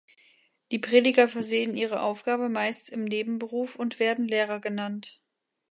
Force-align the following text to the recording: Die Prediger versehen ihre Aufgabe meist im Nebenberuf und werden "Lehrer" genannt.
Die 0.71 0.79
Prediger 0.79 1.27
versehen 1.27 1.77
ihre 1.77 2.01
Aufgabe 2.01 2.49
meist 2.49 2.89
im 2.89 3.03
Nebenberuf 3.03 3.75
und 3.75 3.99
werden 3.99 4.27
"Lehrer" 4.27 4.59
genannt. 4.59 5.21